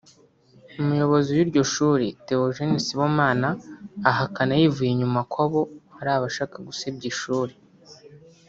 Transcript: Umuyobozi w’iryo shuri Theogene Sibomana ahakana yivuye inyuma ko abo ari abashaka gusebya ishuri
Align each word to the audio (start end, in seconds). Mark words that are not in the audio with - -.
Umuyobozi 0.81 1.29
w’iryo 1.37 1.63
shuri 1.73 2.07
Theogene 2.25 2.77
Sibomana 2.85 3.49
ahakana 4.09 4.53
yivuye 4.59 4.89
inyuma 4.93 5.19
ko 5.31 5.37
abo 5.45 5.61
ari 5.99 6.09
abashaka 6.17 6.55
gusebya 6.67 7.05
ishuri 7.13 7.53